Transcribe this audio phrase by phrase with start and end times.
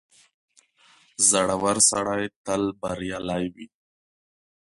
[1.29, 3.67] •زړور سړی تل بریالی وي.